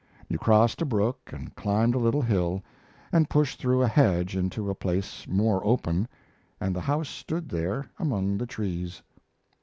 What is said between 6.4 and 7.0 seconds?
and the